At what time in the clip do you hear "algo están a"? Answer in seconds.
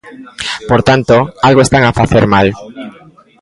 1.47-1.95